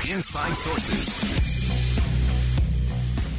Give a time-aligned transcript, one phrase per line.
[0.00, 1.62] Inside Sources.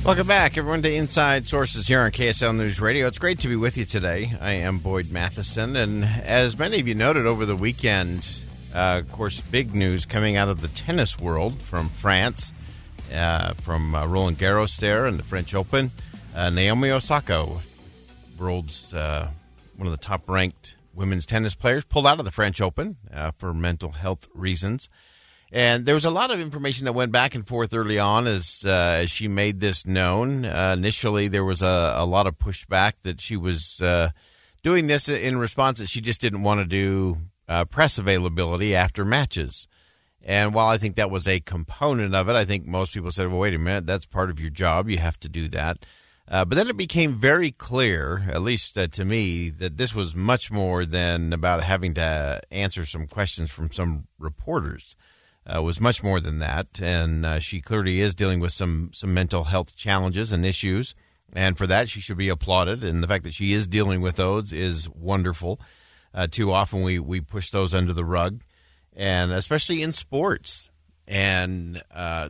[0.06, 3.08] Welcome back, everyone, to Inside Sources here on KSL News Radio.
[3.08, 4.32] It's great to be with you today.
[4.40, 8.28] I am Boyd Matheson, and as many of you noted over the weekend,
[8.74, 12.52] uh, of course, big news coming out of the tennis world from France,
[13.14, 15.92] uh, from uh, Roland Garros there and the French Open.
[16.36, 17.48] Uh, Naomi Osaka,
[18.40, 19.30] world's uh,
[19.76, 23.32] one of the top ranked women's tennis players, pulled out of the French Open uh,
[23.38, 24.90] for mental health reasons.
[25.54, 28.64] And there was a lot of information that went back and forth early on as,
[28.66, 30.46] uh, as she made this known.
[30.46, 34.10] Uh, initially, there was a, a, lot of pushback that she was uh,
[34.64, 39.06] doing this in response that she just didn't want to do uh, press availability after
[39.06, 39.68] matches.
[40.24, 43.28] And while I think that was a component of it, I think most people said,
[43.28, 44.90] well, wait a minute, that's part of your job.
[44.90, 45.86] You have to do that.
[46.28, 50.16] Uh, but then it became very clear, at least uh, to me, that this was
[50.16, 54.96] much more than about having to answer some questions from some reporters
[55.46, 59.14] uh, was much more than that, and uh, she clearly is dealing with some some
[59.14, 60.96] mental health challenges and issues,
[61.34, 62.84] and for that she should be applauded.
[62.84, 65.60] And the fact that she is dealing with those is wonderful.
[66.14, 68.42] Uh, too often we we push those under the rug,
[68.96, 70.72] and especially in sports.
[71.08, 72.30] And uh,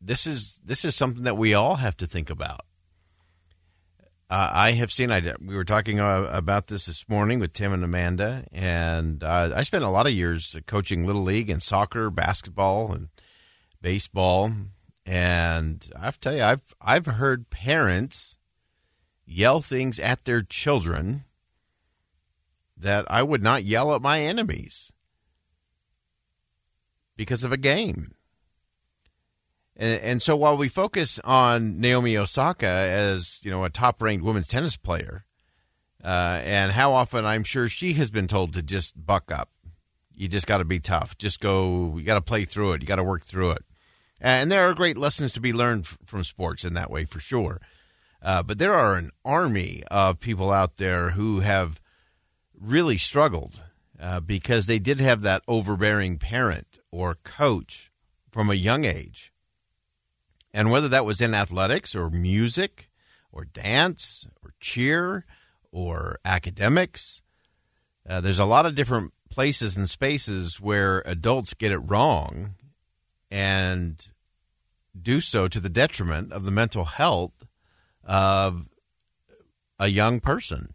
[0.00, 2.64] this is this is something that we all have to think about.
[4.34, 5.12] Uh, I have seen.
[5.12, 9.52] I we were talking uh, about this this morning with Tim and Amanda, and uh,
[9.54, 13.10] I spent a lot of years coaching little league and soccer, basketball, and
[13.80, 14.50] baseball.
[15.06, 18.36] And I have to tell you, I've I've heard parents
[19.24, 21.26] yell things at their children
[22.76, 24.90] that I would not yell at my enemies
[27.16, 28.16] because of a game.
[29.76, 34.24] And, and so while we focus on Naomi Osaka as you know a top ranked
[34.24, 35.24] women's tennis player,
[36.02, 39.50] uh, and how often I'm sure she has been told to just buck up,
[40.14, 42.86] you just got to be tough, just go, you got to play through it, you
[42.86, 43.64] got to work through it,
[44.20, 47.60] and there are great lessons to be learned from sports in that way for sure.
[48.22, 51.78] Uh, but there are an army of people out there who have
[52.58, 53.64] really struggled
[54.00, 57.90] uh, because they did have that overbearing parent or coach
[58.30, 59.33] from a young age
[60.54, 62.88] and whether that was in athletics or music
[63.32, 65.26] or dance or cheer
[65.72, 67.22] or academics,
[68.08, 72.54] uh, there's a lot of different places and spaces where adults get it wrong
[73.32, 74.10] and
[74.98, 77.44] do so to the detriment of the mental health
[78.04, 78.68] of
[79.80, 80.68] a young person.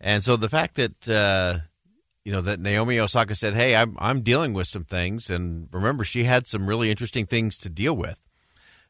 [0.00, 1.67] And so the fact that uh,
[2.28, 6.04] you know that Naomi Osaka said, "Hey, I'm I'm dealing with some things," and remember,
[6.04, 8.20] she had some really interesting things to deal with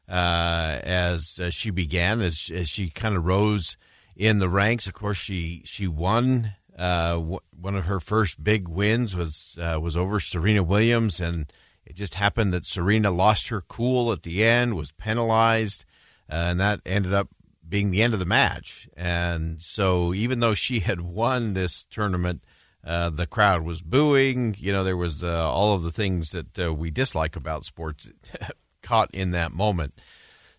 [0.09, 3.77] uh, as, as she began, as as she kind of rose
[4.13, 4.87] in the ranks.
[4.87, 6.51] Of course, she she won.
[6.77, 11.49] Uh, w- one of her first big wins was uh, was over Serena Williams, and
[11.85, 15.85] it just happened that Serena lost her cool at the end, was penalized,
[16.29, 17.29] uh, and that ended up
[17.69, 18.89] being the end of the match.
[18.97, 22.43] And so, even though she had won this tournament,
[22.83, 24.55] uh, the crowd was booing.
[24.57, 28.09] You know, there was uh, all of the things that uh, we dislike about sports
[28.81, 29.99] caught in that moment.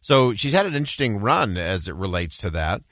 [0.00, 2.82] So she's had an interesting run as it relates to that.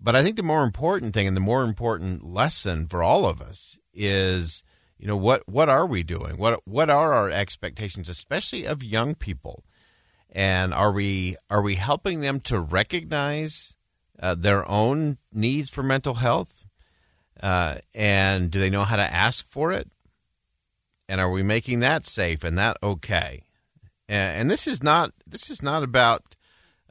[0.00, 3.40] But I think the more important thing and the more important lesson for all of
[3.40, 4.62] us is,
[4.96, 6.38] you know, what what are we doing?
[6.38, 9.64] What what are our expectations, especially of young people?
[10.30, 13.76] And are we are we helping them to recognize
[14.20, 16.64] uh, their own needs for mental health?
[17.40, 19.90] Uh, and do they know how to ask for it?
[21.08, 23.44] And are we making that safe and that okay?
[24.08, 26.36] And, and this is not this is not about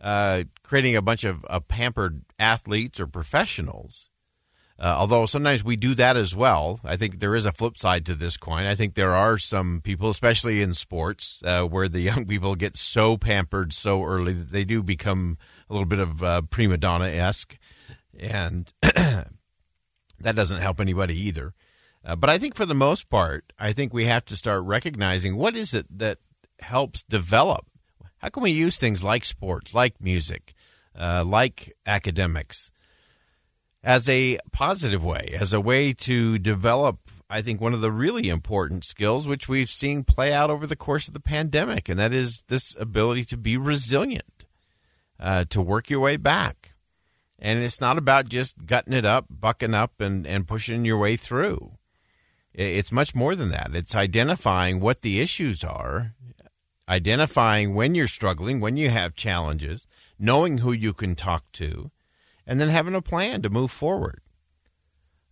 [0.01, 4.09] uh, creating a bunch of, of, pampered athletes or professionals.
[4.79, 6.79] Uh, although sometimes we do that as well.
[6.83, 8.67] I think there is a flip side to this coin.
[8.67, 12.77] I think there are some people, especially in sports, uh, where the young people get
[12.77, 17.07] so pampered so early that they do become a little bit of uh, prima donna
[17.07, 17.57] esque.
[18.19, 18.71] And
[20.19, 21.53] that doesn't help anybody either.
[22.05, 25.35] Uh, but I think for the most part, I think we have to start recognizing
[25.35, 26.19] what is it that
[26.59, 27.65] helps develop.
[28.19, 30.53] How can we use things like sports, like music,
[30.97, 32.71] uh, like academics,
[33.83, 36.99] as a positive way, as a way to develop
[37.29, 40.77] I think, one of the really important skills, which we've seen play out over the
[40.77, 44.45] course of the pandemic, and that is this ability to be resilient,
[45.19, 46.71] uh, to work your way back.
[47.39, 51.16] And it's not about just gutting it up, bucking up, and, and pushing your way
[51.16, 51.69] through.
[52.54, 53.75] It's much more than that.
[53.75, 56.16] It's identifying what the issues are,
[56.89, 59.86] identifying when you're struggling, when you have challenges,
[60.18, 61.92] knowing who you can talk to,
[62.48, 64.22] and then having a plan to move forward.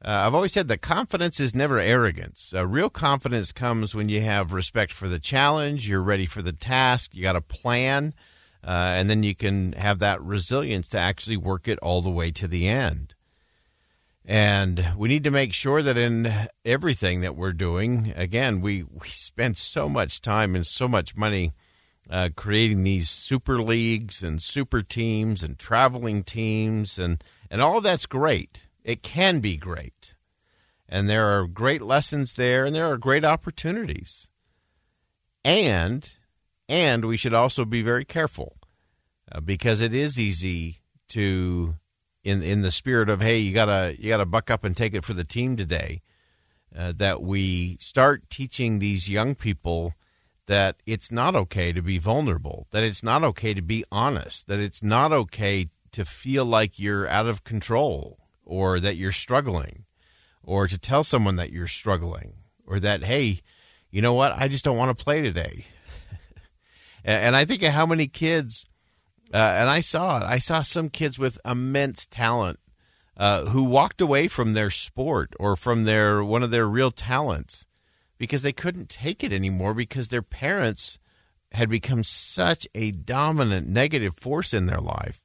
[0.04, 2.54] Uh, I've always said that confidence is never arrogance.
[2.56, 6.54] Uh, real confidence comes when you have respect for the challenge, you're ready for the
[6.54, 8.14] task, you got a plan,
[8.66, 12.32] uh, and then you can have that resilience to actually work it all the way
[12.32, 13.14] to the end.
[14.28, 19.10] And we need to make sure that in everything that we're doing, again, we, we
[19.10, 21.54] spend so much time and so much money
[22.10, 28.08] uh, creating these super leagues and super teams and traveling teams, and, and all that's
[28.08, 28.68] great.
[28.84, 30.16] It can be great.
[30.90, 34.28] And there are great lessons there, and there are great opportunities.
[35.44, 36.10] And
[36.68, 38.56] and we should also be very careful
[39.32, 40.80] uh, because it is easy
[41.10, 41.76] to
[42.24, 45.04] in in the spirit of hey you gotta you gotta buck up and take it
[45.04, 46.02] for the team today
[46.76, 49.94] uh, that we start teaching these young people
[50.48, 54.60] that it's not okay to be vulnerable that it's not okay to be honest that
[54.60, 59.86] it's not okay to feel like you're out of control or that you're struggling
[60.44, 63.42] or to tell someone that you're struggling or that hey
[63.96, 64.34] you know what?
[64.36, 65.64] I just don't want to play today
[67.06, 68.68] and i think of how many kids
[69.34, 70.24] uh, and I saw it.
[70.24, 72.60] I saw some kids with immense talent
[73.18, 77.66] uh, who walked away from their sport or from their one of their real talents
[78.18, 81.00] because they couldn't take it anymore because their parents
[81.52, 85.24] had become such a dominant negative force in their life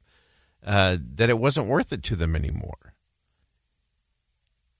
[0.65, 2.95] uh, that it wasn't worth it to them anymore.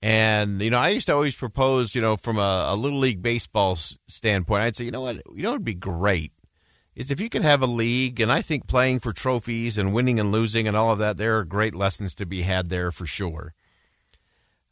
[0.01, 3.21] And you know, I used to always propose, you know, from a, a little league
[3.21, 3.77] baseball
[4.07, 6.33] standpoint, I'd say, you know what, you know, it'd be great
[6.95, 10.19] is if you could have a league, and I think playing for trophies and winning
[10.19, 13.05] and losing and all of that, there are great lessons to be had there for
[13.05, 13.53] sure.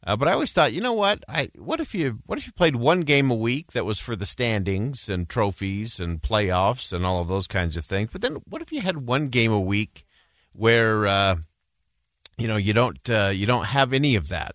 [0.02, 1.22] Uh, but I always thought, you know what?
[1.28, 4.16] I what if you what if you played one game a week that was for
[4.16, 8.08] the standings and trophies and playoffs and all of those kinds of things?
[8.10, 10.06] But then what if you had one game a week
[10.52, 11.36] where uh,
[12.38, 14.54] you know you don't uh, you don't have any of that,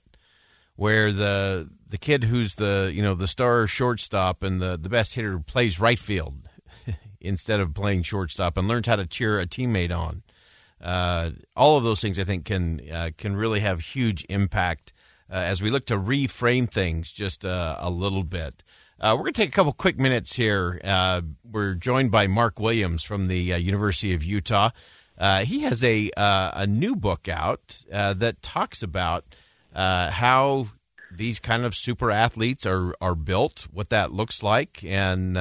[0.75, 5.13] where the the kid who's the you know the star shortstop and the the best
[5.13, 6.44] hitter plays right field
[7.25, 10.23] instead of playing shortstop and learned how to cheer a teammate on.
[10.81, 14.93] Uh, all of those things I think can uh, can really have huge impact
[15.31, 18.63] uh, as we look to reframe things just uh, a little bit.
[18.99, 20.79] Uh, we're going to take a couple quick minutes here.
[20.83, 24.69] Uh, we're joined by Mark Williams from the University of Utah.
[25.43, 29.25] he has a a new book out that talks about
[29.73, 30.67] how
[31.11, 35.35] these kind of super athletes are are built, what that looks like, and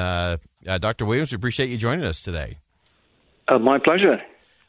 [0.67, 1.05] uh, uh, Dr.
[1.05, 2.59] Williams, we appreciate you joining us today.
[3.49, 4.15] Uh, my pleasure.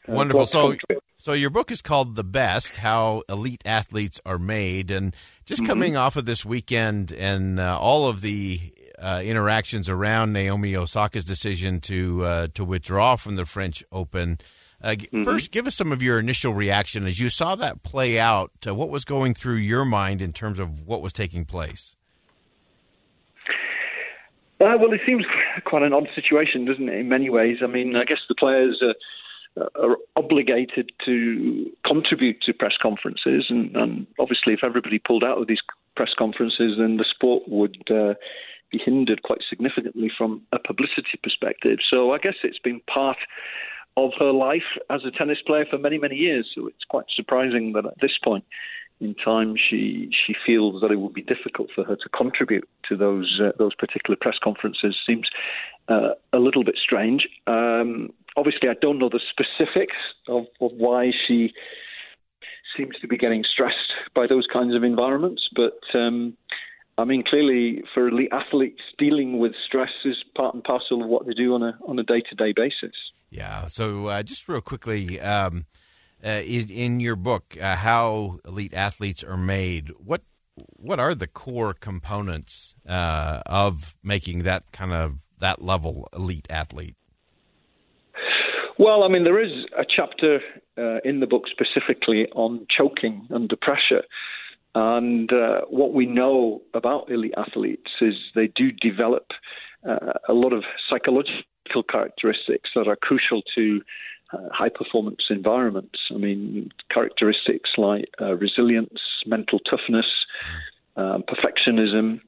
[0.08, 0.46] Uh, Wonderful.
[0.46, 0.76] so,
[1.16, 5.14] so your book is called "The Best: How Elite Athletes Are Made," and
[5.44, 5.68] just mm-hmm.
[5.68, 11.24] coming off of this weekend and uh, all of the uh, interactions around Naomi Osaka's
[11.24, 14.38] decision to to withdraw from the French Open.
[14.82, 15.24] Uh, mm-hmm.
[15.24, 18.52] First, give us some of your initial reaction as you saw that play out.
[18.66, 21.95] Uh, what was going through your mind in terms of what was taking place?
[24.58, 25.24] Uh, well, it seems
[25.64, 26.98] quite an odd situation, doesn't it?
[27.00, 32.54] In many ways, I mean, I guess the players are, are obligated to contribute to
[32.54, 35.60] press conferences, and, and, obviously, if everybody pulled out of these
[35.94, 38.14] press conferences, then the sport would uh,
[38.72, 41.78] be hindered quite significantly from a publicity perspective.
[41.90, 43.18] So, I guess it's been part
[43.96, 46.50] of her life as a tennis player for many, many years.
[46.54, 48.44] So it's quite surprising that at this point
[49.00, 52.96] in time she she feels that it would be difficult for her to contribute to
[52.96, 54.96] those uh, those particular press conferences.
[55.06, 55.28] Seems
[55.88, 57.28] uh, a little bit strange.
[57.46, 59.96] Um, obviously, I don't know the specifics
[60.28, 61.52] of, of why she
[62.76, 65.80] seems to be getting stressed by those kinds of environments, but.
[65.94, 66.36] Um,
[66.98, 71.26] I mean, clearly, for elite athletes, dealing with stress is part and parcel of what
[71.26, 72.96] they do on a on a day to day basis.
[73.28, 73.66] Yeah.
[73.66, 75.66] So, uh, just real quickly, um,
[76.26, 80.22] uh, in, in, your book, uh, how elite athletes are made, what
[80.76, 86.96] what are the core components uh, of making that kind of that level elite athlete?
[88.78, 90.40] Well, I mean, there is a chapter
[90.78, 94.02] uh, in the book specifically on choking under pressure.
[94.74, 99.26] And uh, what we know about elite athletes is they do develop
[99.88, 103.80] uh, a lot of psychological characteristics that are crucial to
[104.32, 105.98] uh, high performance environments.
[106.10, 110.06] I mean, characteristics like uh, resilience, mental toughness,
[110.96, 112.20] um, perfectionism,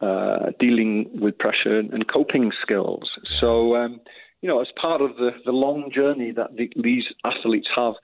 [0.00, 3.10] uh, dealing with pressure and coping skills.
[3.40, 4.00] So, um,
[4.40, 7.94] you know, as part of the, the long journey that the, these athletes have,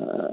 [0.00, 0.28] uh,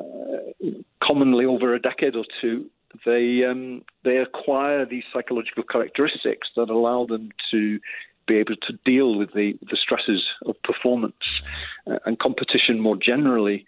[1.04, 2.70] commonly over a decade or two,
[3.06, 7.80] they um, they acquire these psychological characteristics that allow them to
[8.28, 11.14] be able to deal with the, the stresses of performance
[11.88, 13.66] uh, and competition more generally.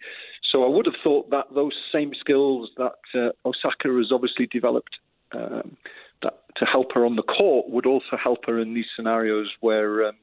[0.50, 4.96] So I would have thought that those same skills that uh, Osaka has obviously developed
[5.32, 5.76] um,
[6.22, 10.08] that to help her on the court would also help her in these scenarios where
[10.08, 10.16] um,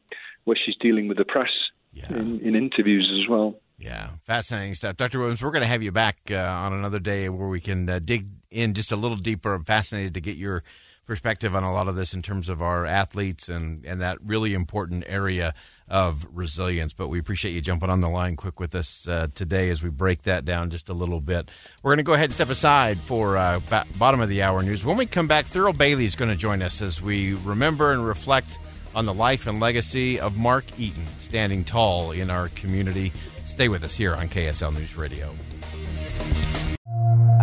[0.46, 1.51] where she's dealing with the press
[1.94, 2.10] yeah.
[2.10, 3.56] in, in interviews as well.
[3.77, 4.96] Yeah, fascinating stuff.
[4.96, 5.20] Dr.
[5.20, 8.00] Williams, we're going to have you back uh, on another day where we can uh,
[8.00, 9.54] dig in just a little deeper.
[9.54, 10.63] I'm fascinated to get your
[11.06, 14.54] perspective on a lot of this in terms of our athletes and, and that really
[14.54, 15.54] important area
[15.88, 16.94] of resilience.
[16.94, 19.90] But we appreciate you jumping on the line quick with us uh, today as we
[19.90, 21.50] break that down just a little bit.
[21.84, 24.64] We're going to go ahead and step aside for uh, ba- bottom of the hour
[24.64, 24.84] news.
[24.84, 28.06] When we come back, Thurl Bailey is going to join us as we remember and
[28.06, 28.58] reflect
[28.96, 33.12] on the life and legacy of Mark Eaton, standing tall in our community.
[33.46, 35.36] Stay with us here on KSL News Radio.